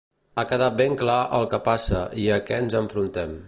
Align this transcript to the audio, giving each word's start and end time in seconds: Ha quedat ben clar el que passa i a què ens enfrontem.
Ha 0.35 0.45
quedat 0.51 0.79
ben 0.79 0.95
clar 1.01 1.19
el 1.41 1.45
que 1.53 1.59
passa 1.69 2.03
i 2.23 2.27
a 2.39 2.41
què 2.49 2.61
ens 2.65 2.79
enfrontem. 2.85 3.39